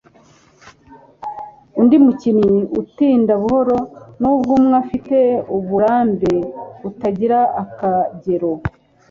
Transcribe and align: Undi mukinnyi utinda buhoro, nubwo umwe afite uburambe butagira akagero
Undi 1.79 1.95
mukinnyi 2.05 2.57
utinda 2.81 3.33
buhoro, 3.41 3.77
nubwo 4.21 4.51
umwe 4.59 4.75
afite 4.83 5.17
uburambe 5.57 6.33
butagira 6.81 7.39
akagero 7.63 8.51